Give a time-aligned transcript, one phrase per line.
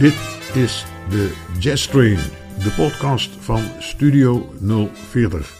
[0.00, 0.14] Dit
[0.54, 2.16] is de Jazz Train,
[2.62, 4.54] de podcast van Studio
[4.92, 5.54] 040.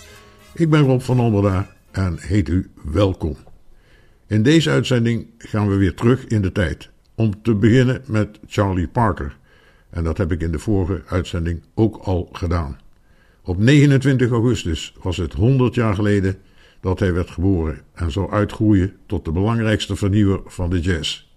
[0.54, 3.36] Ik ben Rob van Alderda en heet u welkom.
[4.26, 6.90] In deze uitzending gaan we weer terug in de tijd.
[7.14, 9.36] Om te beginnen met Charlie Parker.
[9.90, 12.78] En dat heb ik in de vorige uitzending ook al gedaan.
[13.42, 16.38] Op 29 augustus was het 100 jaar geleden
[16.80, 21.28] dat hij werd geboren en zou uitgroeien tot de belangrijkste vernieuwer van de jazz.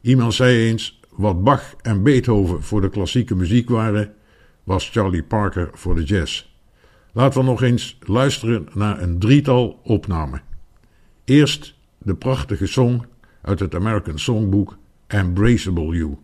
[0.00, 4.14] Iemand zei eens: wat Bach en Beethoven voor de klassieke muziek waren,
[4.64, 6.52] was Charlie Parker voor de jazz.
[7.12, 10.42] Laten we nog eens luisteren naar een drietal opnamen.
[11.24, 13.04] Eerst de prachtige song
[13.42, 14.76] uit het American Songbook
[15.06, 16.16] Embraceable You.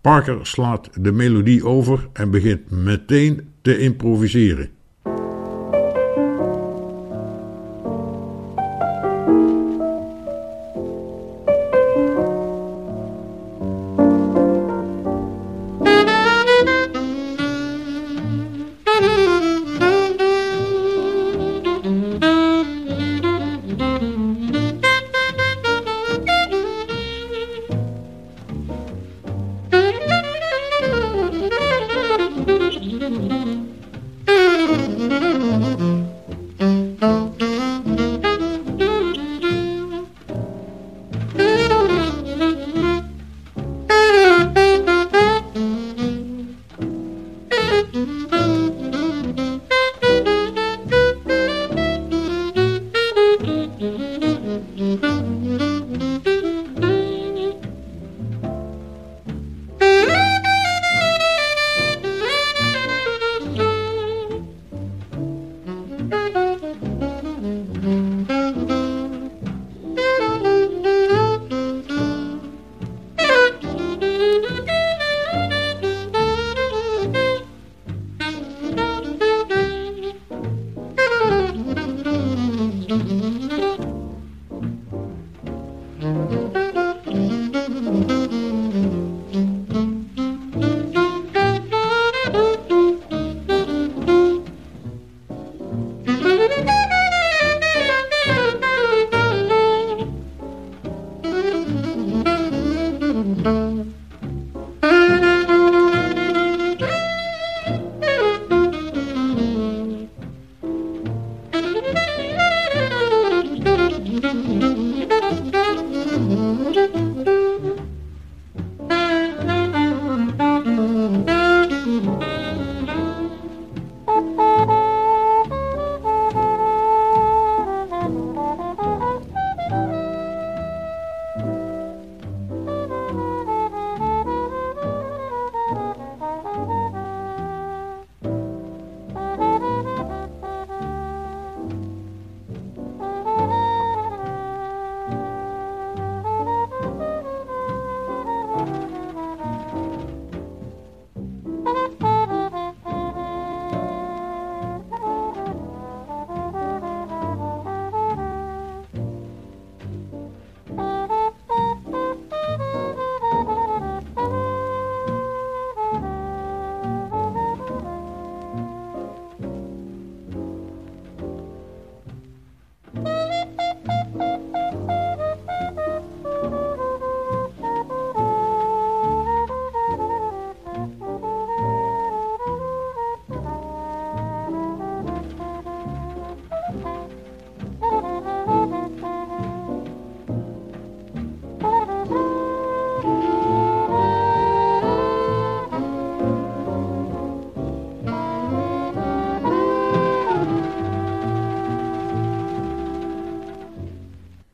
[0.00, 4.70] Parker slaat de melodie over en begint meteen te improviseren.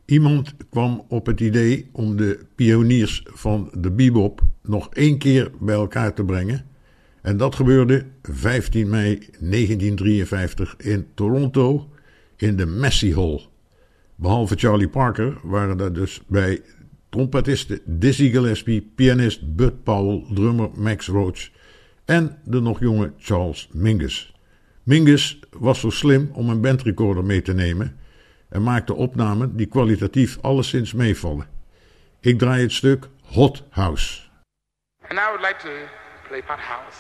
[0.09, 5.75] Iemand kwam op het idee om de pioniers van de bebop nog één keer bij
[5.75, 6.67] elkaar te brengen.
[7.23, 11.89] En dat gebeurde 15 mei 1953 in Toronto
[12.37, 13.41] in de Massey Hall.
[14.15, 16.63] Behalve Charlie Parker waren daar dus bij
[17.09, 21.49] trompetiste Dizzy Gillespie, pianist Bud Powell, drummer Max Roach
[22.05, 24.35] en de nog jonge Charles Mingus.
[24.83, 27.97] Mingus was zo slim om een bandrecorder mee te nemen
[28.49, 31.47] en maakte opnamen die kwalitatief alleszins meevallen.
[32.21, 34.21] Ik draai het stuk Hot House.
[35.09, 35.71] And I would like to
[36.29, 36.99] play Hot House.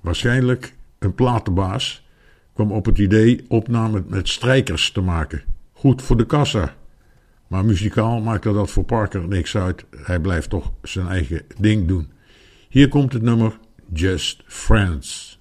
[0.00, 2.06] Waarschijnlijk een platenbaas
[2.54, 5.42] kwam op het idee opname met strijkers te maken.
[5.72, 6.74] Goed voor de kassa.
[7.46, 9.84] Maar muzikaal maakte dat voor Parker niks uit.
[9.96, 12.10] Hij blijft toch zijn eigen ding doen.
[12.68, 13.58] Hier komt het nummer
[13.92, 15.37] Just Friends.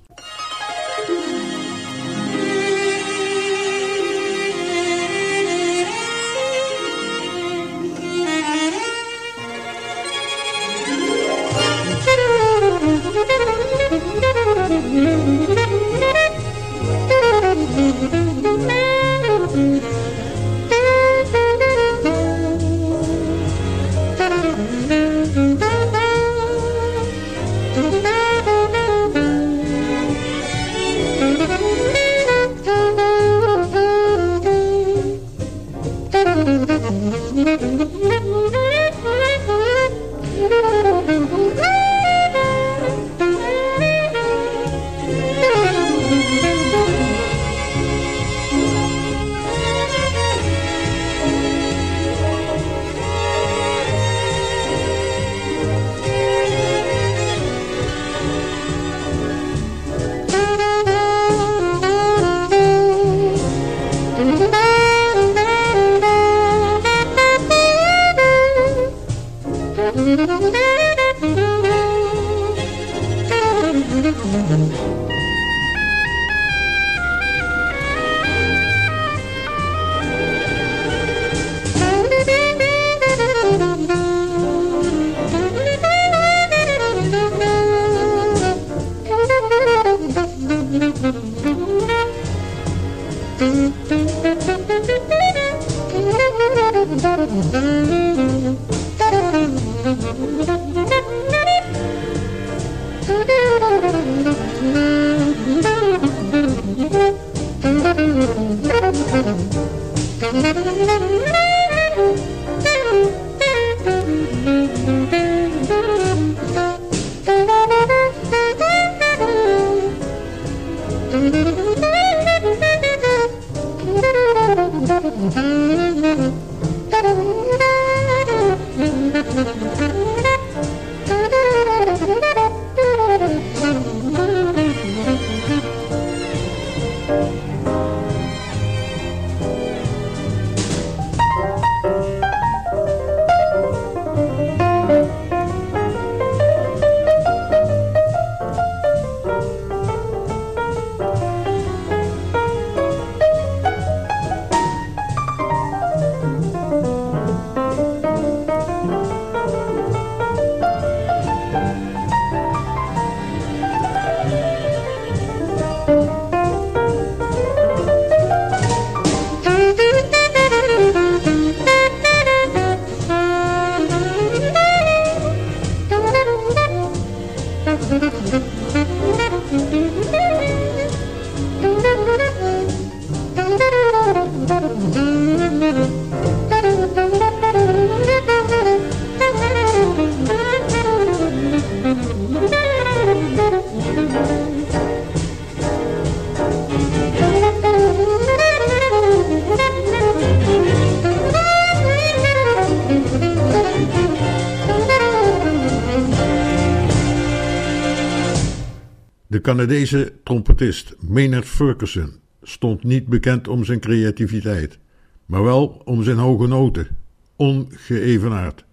[209.57, 214.79] Canadese trompetist Maynard Ferguson stond niet bekend om zijn creativiteit,
[215.25, 216.87] maar wel om zijn hoge noten,
[217.35, 218.65] ongeëvenaard.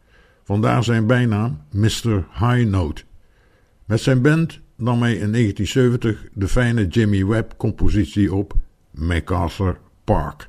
[0.43, 2.27] Vandaar zijn bijnaam Mr.
[2.33, 3.03] High Note.
[3.85, 8.55] Met zijn band nam hij in 1970 de fijne Jimmy Webb-compositie op
[8.91, 10.49] MacArthur Park.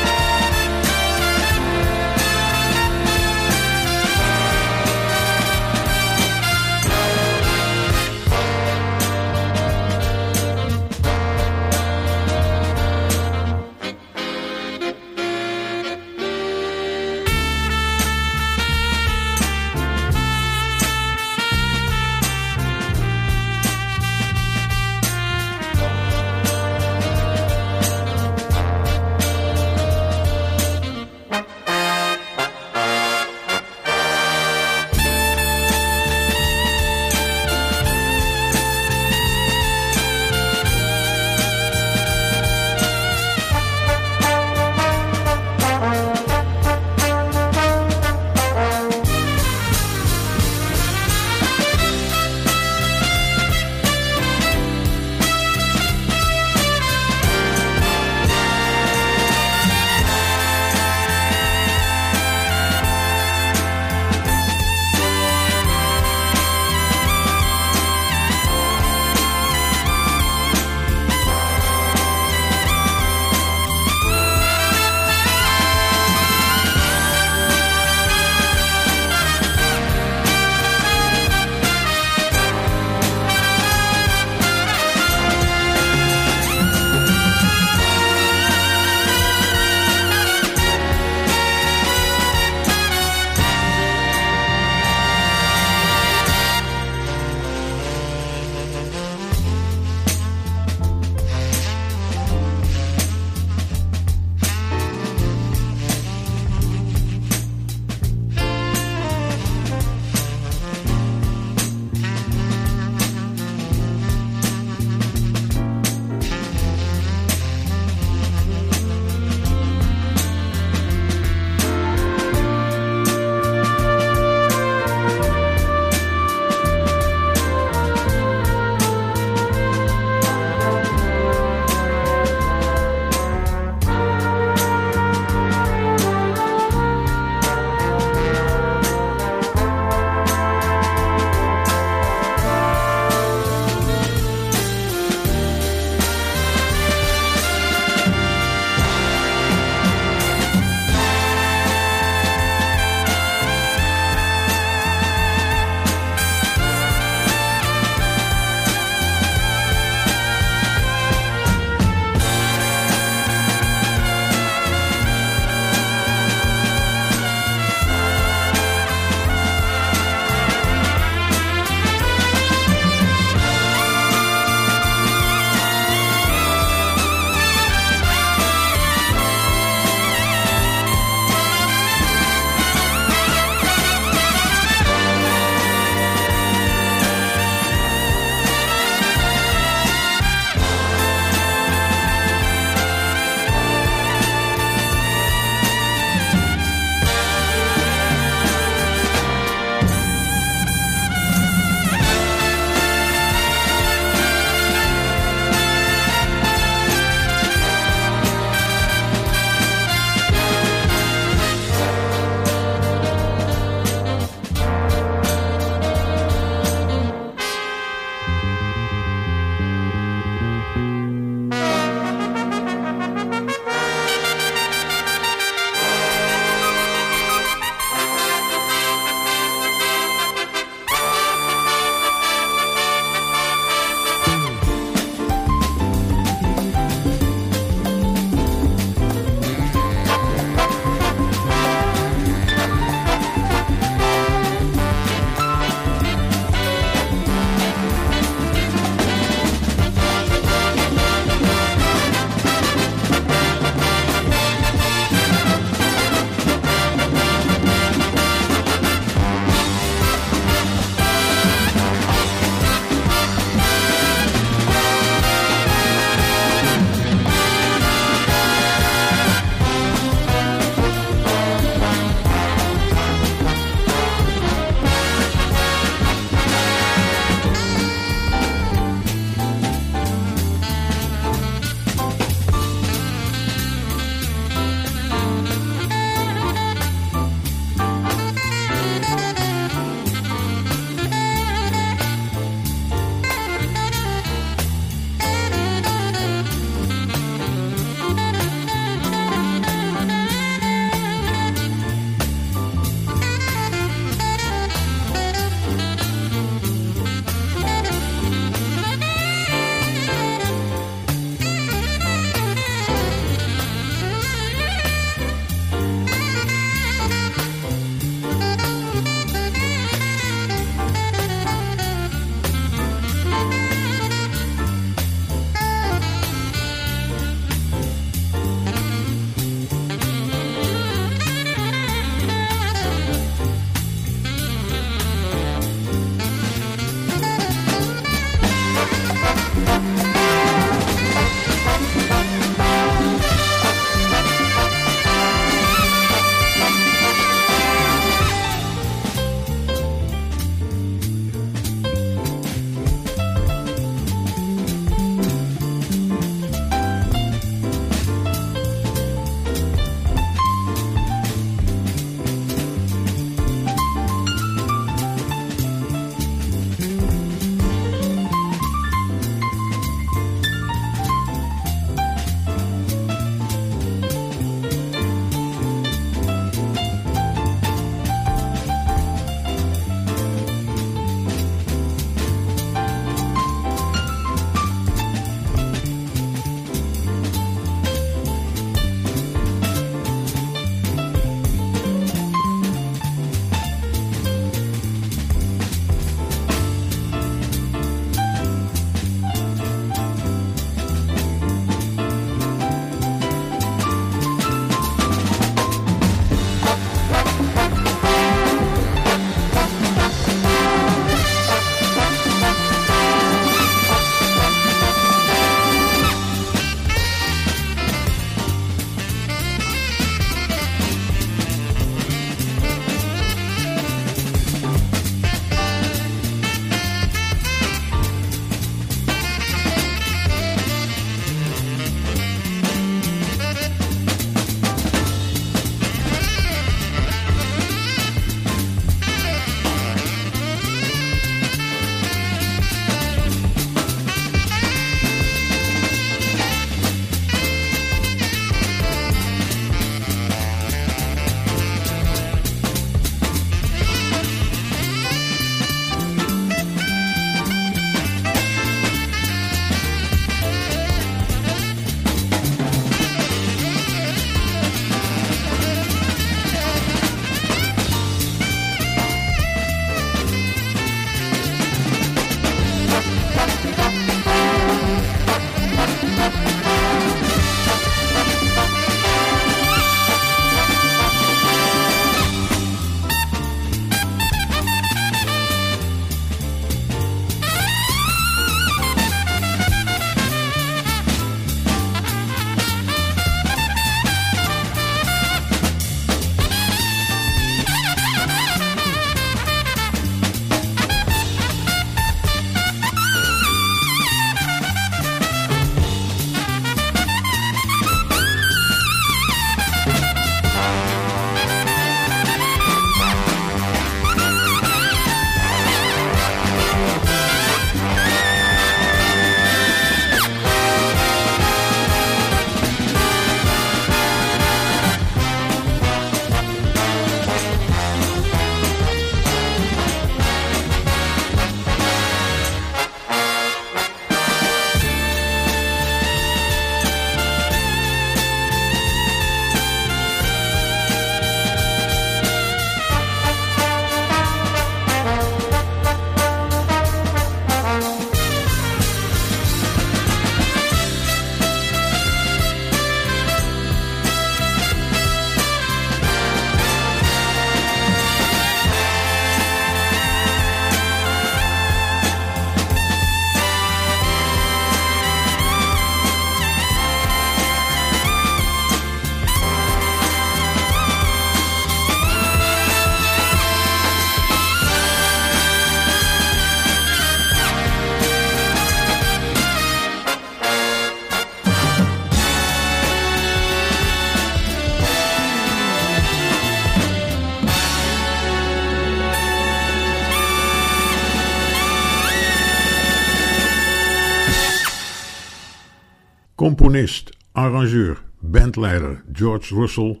[596.78, 600.00] Componist, arrangeur, bandleider George Russell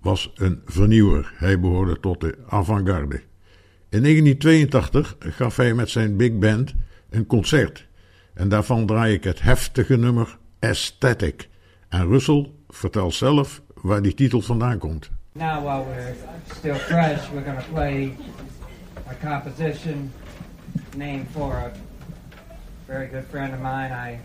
[0.00, 1.32] was een vernieuwer.
[1.36, 3.22] Hij behoorde tot de avant-garde.
[3.88, 6.74] In 1982 gaf hij met zijn big band
[7.10, 7.86] een concert.
[8.34, 11.48] En daarvan draai ik het heftige nummer Aesthetic.
[11.88, 15.10] En Russell vertelt zelf waar die titel vandaan komt.
[15.32, 16.14] Now while we're
[16.54, 18.16] still fresh, we're to play
[19.08, 20.12] a composition
[20.96, 21.70] named for a
[22.86, 24.18] very good friend of mine I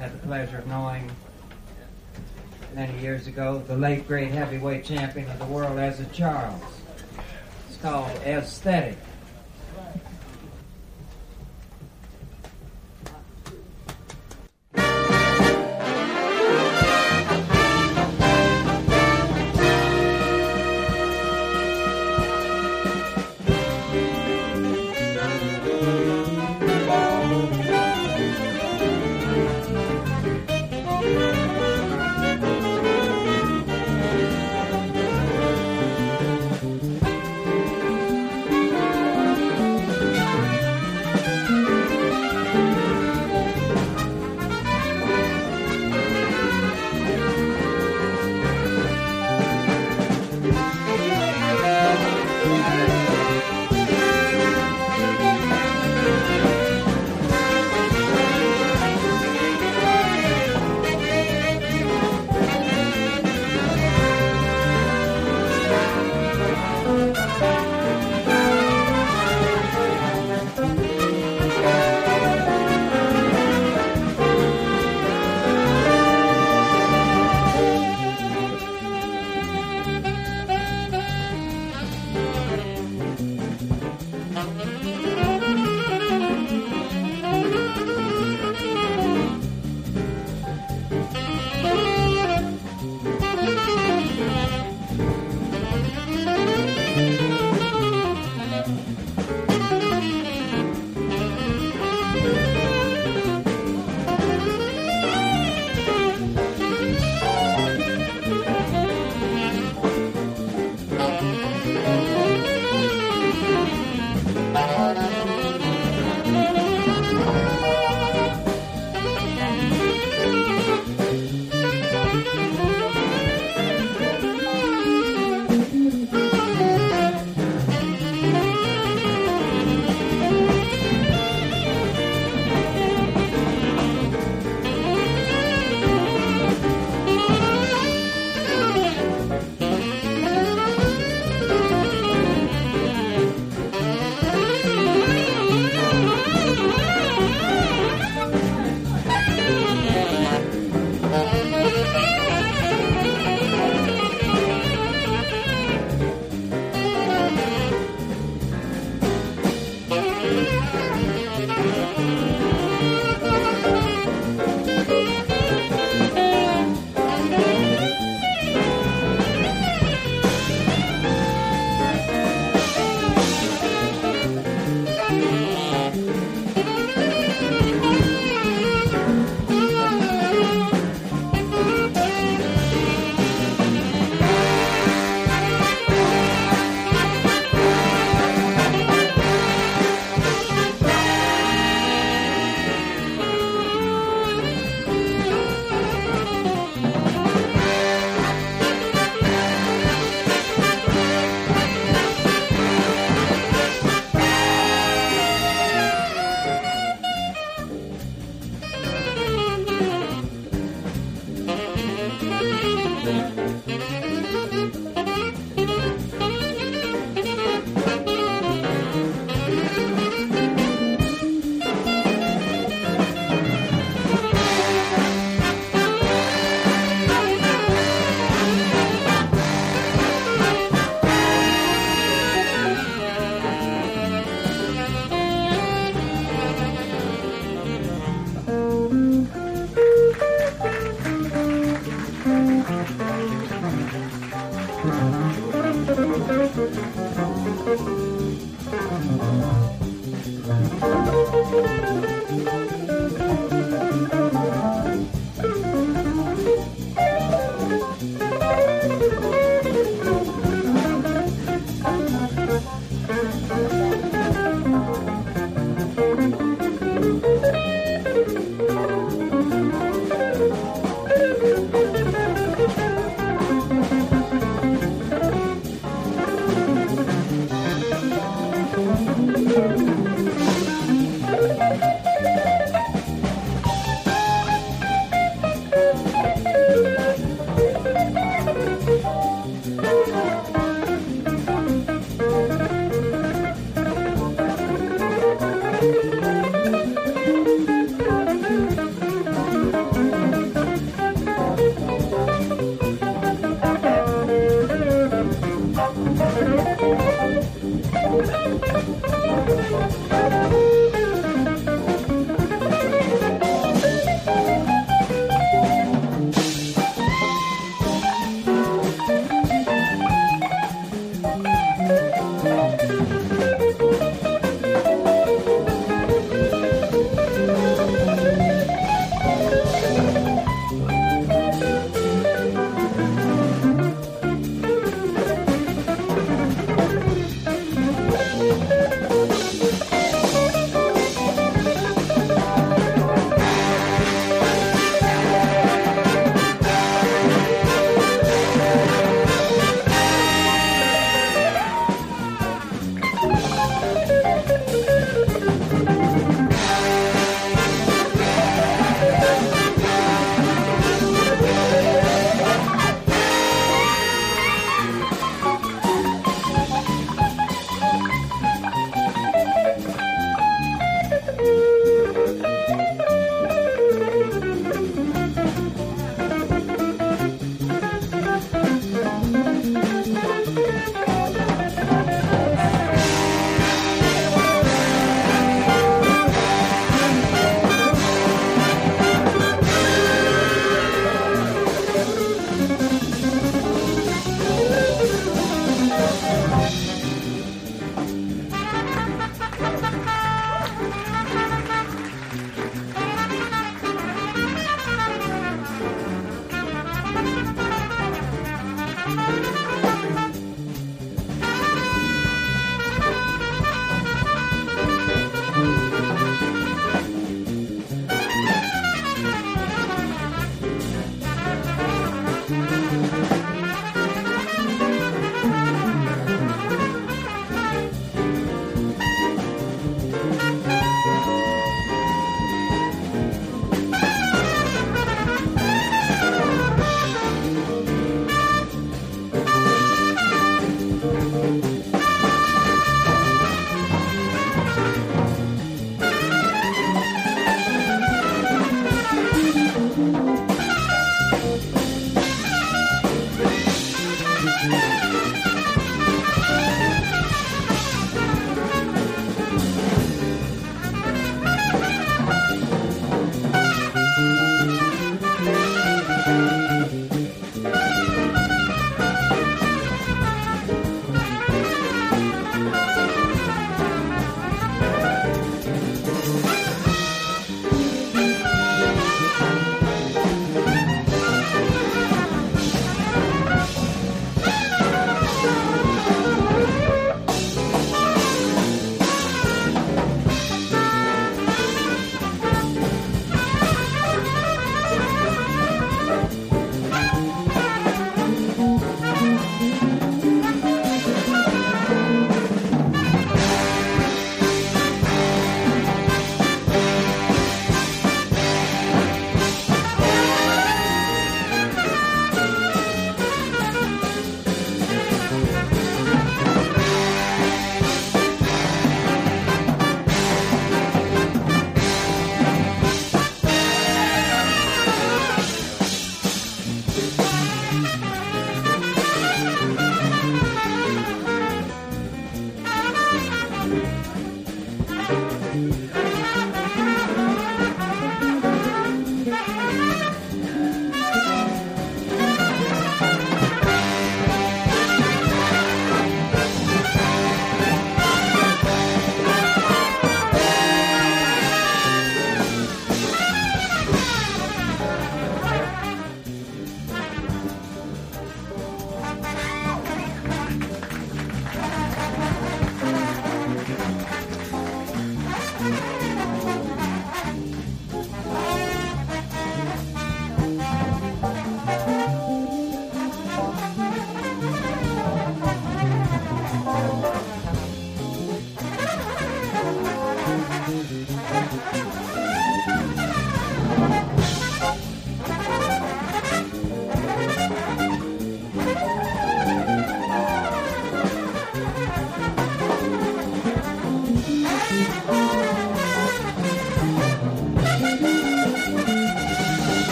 [0.00, 1.10] had the pleasure of knowing
[2.74, 6.62] many years ago, the late great heavyweight champion of the world, Ezra Charles.
[7.68, 8.96] It's called Aesthetic.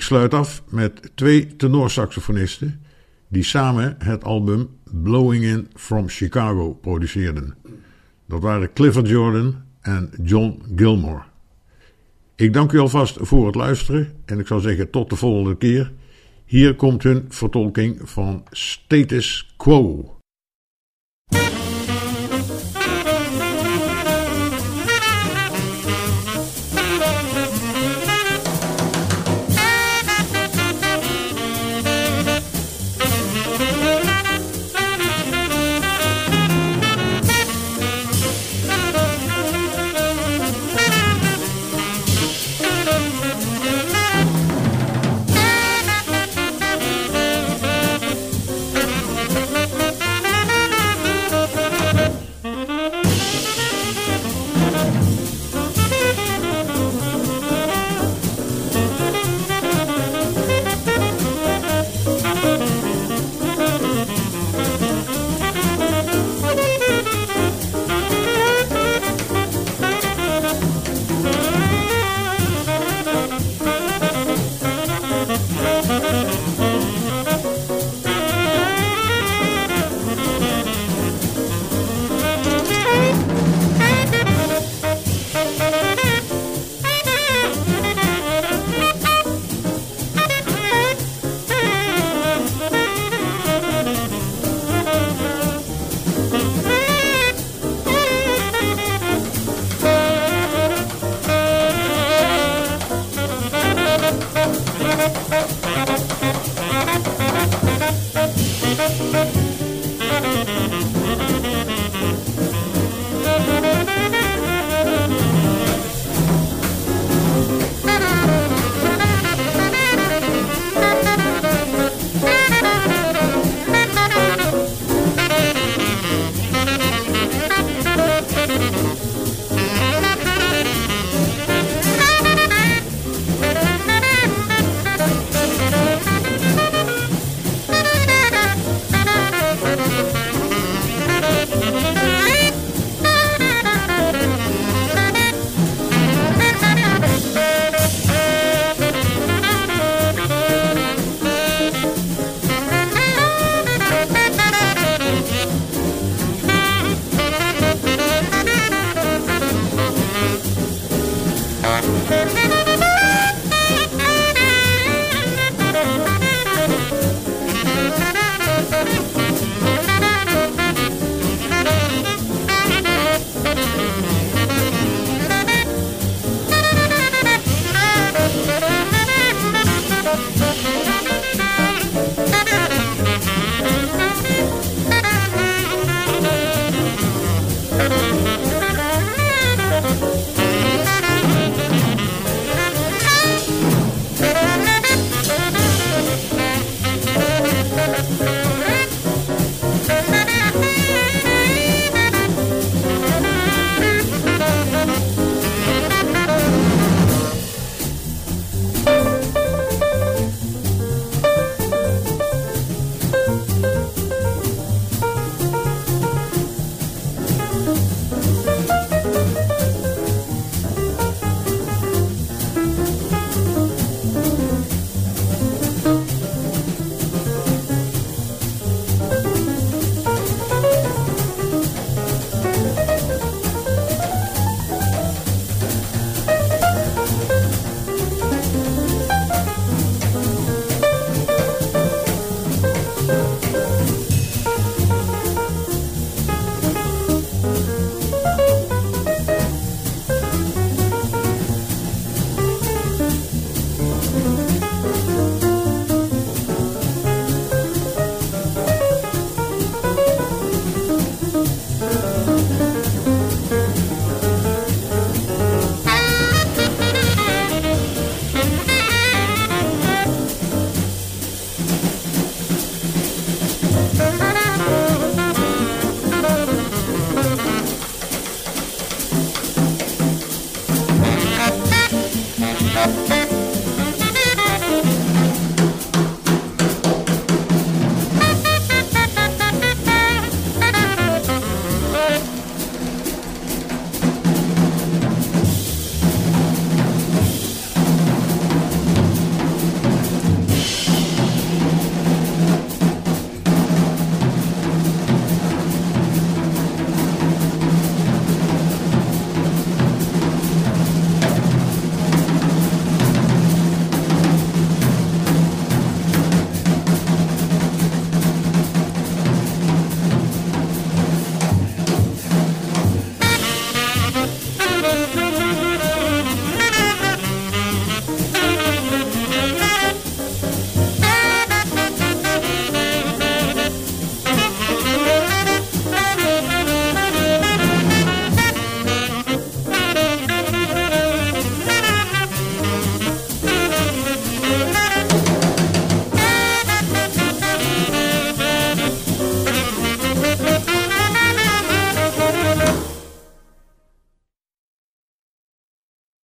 [0.00, 2.82] Ik sluit af met twee tenorsaxofonisten
[3.28, 7.54] die samen het album Blowing In From Chicago produceerden.
[8.26, 11.22] Dat waren Clifford Jordan en John Gilmore.
[12.36, 15.92] Ik dank u alvast voor het luisteren en ik zou zeggen tot de volgende keer.
[16.44, 20.19] Hier komt hun vertolking van Status Quo.